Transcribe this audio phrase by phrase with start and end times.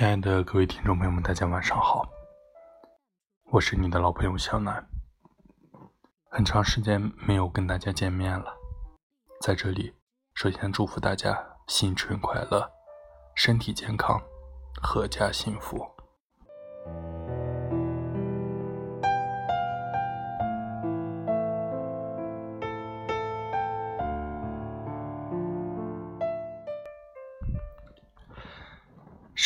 [0.00, 2.08] 亲爱的各位听众朋友们，大家晚上好，
[3.52, 4.82] 我是你的老朋友小南。
[6.30, 8.50] 很长时间没有跟大家见面了，
[9.42, 9.94] 在这里
[10.32, 12.66] 首先祝福大家新春快乐，
[13.34, 14.18] 身体健康，
[14.82, 15.86] 阖家幸福。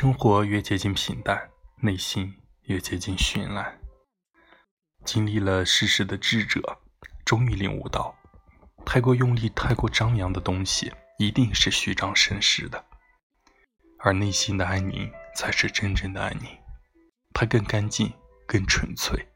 [0.00, 2.32] 生活越接近平淡，内心
[2.66, 3.80] 越接近绚烂。
[5.04, 6.78] 经历了世事的智者，
[7.24, 8.16] 终于领悟到，
[8.86, 12.84] 太过用力、太过张扬的东西，一定是虚张声势的。
[13.98, 16.46] 而内心的安宁，才是真正的安宁。
[17.34, 18.12] 它更干净、
[18.46, 19.26] 更纯粹、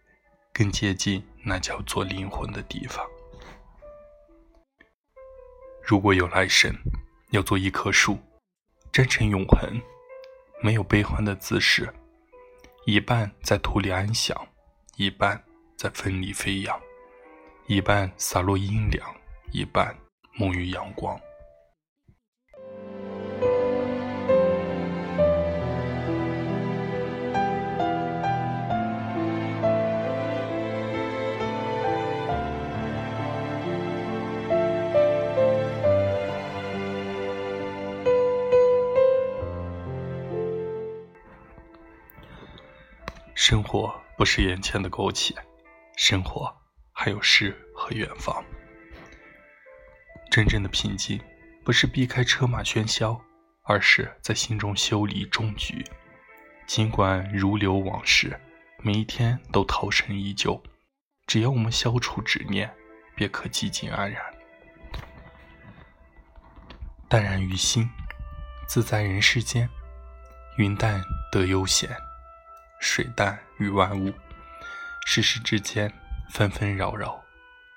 [0.53, 3.05] 更接近那叫做灵魂的地方。
[5.83, 6.73] 如果有来生，
[7.33, 8.17] 要做一棵树，
[8.93, 9.83] 真诚永恒。
[10.63, 11.93] 没有悲欢的姿势，
[12.87, 14.37] 一半在土里安详，
[14.97, 15.43] 一半
[15.77, 16.81] 在风里飞扬，
[17.67, 19.13] 一半洒落阴凉，
[19.51, 19.93] 一半
[20.39, 21.21] 沐浴阳光。
[43.73, 45.35] 活不是眼前的苟且，
[45.97, 46.55] 生活
[46.93, 48.45] 还有诗和远方。
[50.31, 51.19] 真正的平静，
[51.65, 53.19] 不是避开车马喧嚣，
[53.63, 55.83] 而是在心中修理终局。
[56.67, 58.39] 尽管如流往事，
[58.83, 60.63] 每一天都涛声依旧，
[61.27, 62.71] 只要我们消除执念，
[63.17, 64.23] 便可寂静安然。
[67.09, 67.89] 淡然于心，
[68.69, 69.67] 自在人世间，
[70.59, 71.89] 云淡得悠闲。
[72.83, 74.13] 水淡与万物，
[75.07, 75.91] 世事之间
[76.31, 77.23] 纷纷扰扰，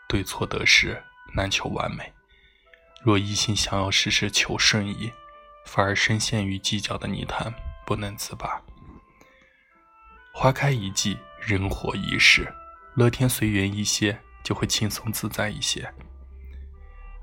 [0.07, 0.99] 对错得失
[1.35, 2.11] 难求完美。
[3.03, 5.13] 若一心想要事事求顺意，
[5.67, 7.53] 反而深陷于计较的泥潭
[7.85, 8.59] 不能自拔。
[10.33, 12.51] 花开一季，人活一世，
[12.95, 15.93] 乐天随缘一些，就会轻松自在一些。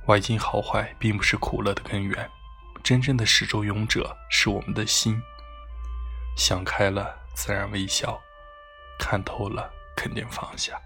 [0.06, 2.30] 外境好坏并不是苦乐的根源，
[2.80, 5.20] 真正的始终勇者是我们的心。
[6.36, 7.21] 想开了。
[7.34, 8.20] 自然微笑，
[8.98, 10.80] 看透了，肯定放下。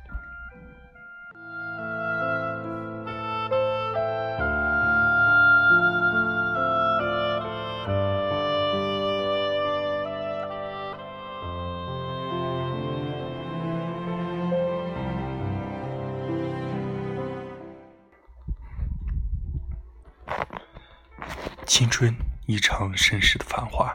[21.67, 23.95] 青春，一场盛世的繁华，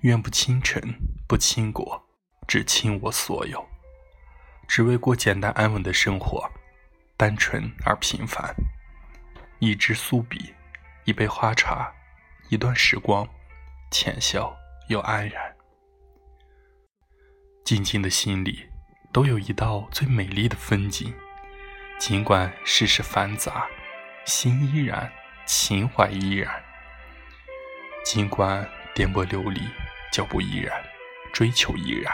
[0.00, 0.82] 愿不倾城。
[1.30, 2.08] 不倾国，
[2.48, 3.64] 只倾我所有，
[4.66, 6.50] 只为过简单安稳的生活，
[7.16, 8.52] 单纯而平凡。
[9.60, 10.52] 一支素笔，
[11.04, 11.94] 一杯花茶，
[12.48, 13.24] 一段时光，
[13.92, 14.52] 浅笑
[14.88, 15.54] 又安然。
[17.64, 18.68] 静静的心里，
[19.12, 21.14] 都有一道最美丽的风景。
[22.00, 23.68] 尽管世事繁杂，
[24.24, 25.08] 心依然，
[25.46, 26.60] 情怀依然。
[28.04, 29.60] 尽管颠簸流离，
[30.10, 30.89] 脚步依然。
[31.32, 32.12] 追求依然，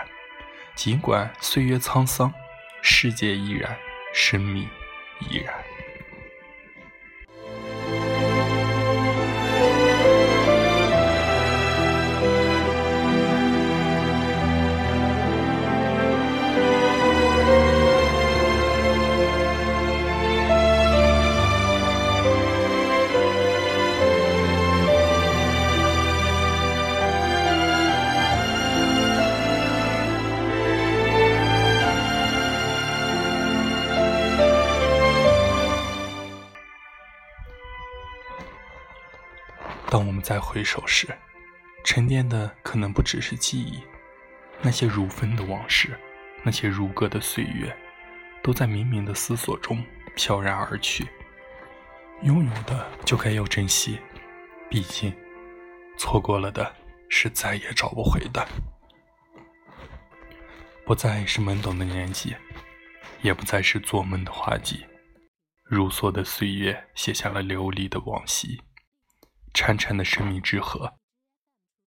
[0.74, 2.32] 尽管岁月沧桑，
[2.82, 3.76] 世界依然，
[4.12, 4.68] 生命
[5.30, 5.54] 依然。
[39.96, 41.08] 当我们再回首时，
[41.82, 43.80] 沉淀的可能不只是记忆，
[44.60, 45.98] 那些如风的往事，
[46.42, 47.74] 那些如歌的岁月，
[48.42, 49.82] 都在冥冥的思索中
[50.14, 51.08] 飘然而去。
[52.24, 53.98] 拥有的就该要珍惜，
[54.68, 55.10] 毕竟
[55.96, 56.76] 错过了的
[57.08, 58.46] 是再也找不回的。
[60.84, 62.36] 不再是懵懂的年纪，
[63.22, 64.84] 也不再是做梦的花季，
[65.64, 68.60] 如梭的岁月写下了流离的往昔。
[69.56, 70.98] 潺潺的生命之河，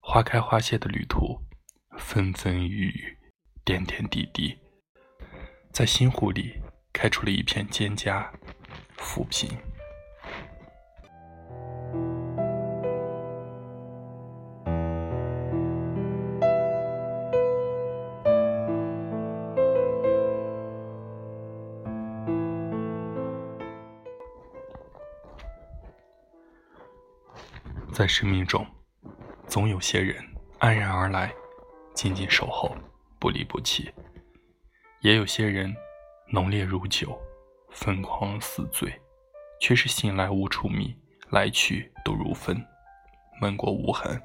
[0.02, 1.46] 花开花谢的旅途，
[2.00, 3.18] 风风雨雨，
[3.64, 4.58] 点点滴滴，
[5.72, 6.60] 在心湖里
[6.92, 8.28] 开出了一片蒹葭，
[8.98, 9.48] 浮萍。
[28.00, 28.66] 在生命中，
[29.46, 30.26] 总有些人
[30.58, 31.34] 安然而来，
[31.94, 32.74] 静静守候，
[33.20, 33.92] 不离不弃；
[35.02, 35.76] 也有些人
[36.30, 37.22] 浓烈如酒，
[37.72, 38.90] 疯狂似醉，
[39.60, 40.96] 却是醒来无处觅，
[41.32, 42.66] 来去都如风，
[43.42, 44.18] 闷过无痕。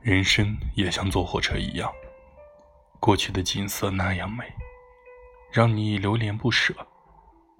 [0.00, 1.92] 人生也像坐火车一样，
[2.98, 4.50] 过去的景色那样美，
[5.52, 6.74] 让你流连不舍。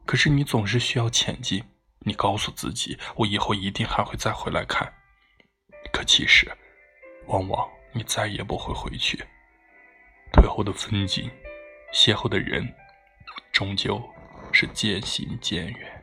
[0.07, 1.63] 可是你总是需要前进，
[2.01, 4.93] 你告诉自己，我以后一定还会再回来看。
[5.93, 6.51] 可其实，
[7.27, 9.25] 往往你再也不会回去。
[10.33, 11.31] 退后的风景，
[11.93, 12.75] 邂逅的人，
[13.53, 14.03] 终究
[14.53, 15.98] 是渐行渐远。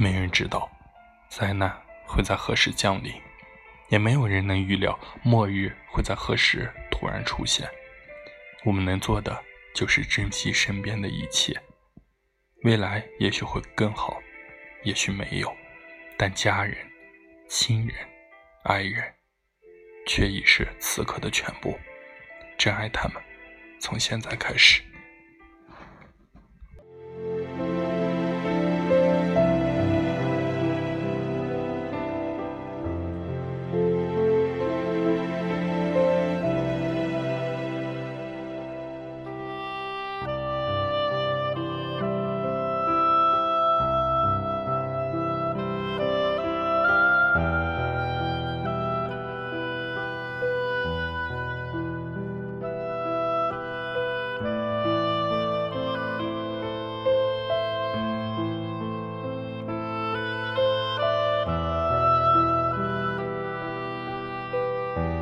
[0.00, 0.70] 没人知道
[1.28, 1.70] 灾难
[2.06, 3.12] 会在何时降临，
[3.88, 7.68] 也没有人能预料末日会在何时突然出现。
[8.64, 11.60] 我们能做的就是珍惜身边的一切。
[12.62, 14.20] 未来也许会更好，
[14.84, 15.52] 也许没有，
[16.16, 16.76] 但家人、
[17.48, 17.96] 亲人、
[18.64, 19.02] 爱人
[20.06, 21.78] 却已是此刻的全部。
[22.56, 23.22] 珍爱他们，
[23.80, 24.82] 从现在开始。